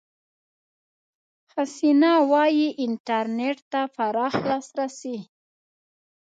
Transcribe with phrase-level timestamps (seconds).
[1.51, 5.17] حسنه وايي، انټرنېټ ته پراخ لاسرسي